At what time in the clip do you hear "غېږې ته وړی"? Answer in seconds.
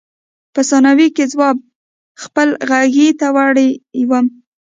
2.69-3.69